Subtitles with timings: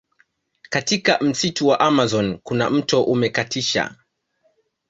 [0.69, 3.95] Katika msitu wa amazon kuna mto umekatisha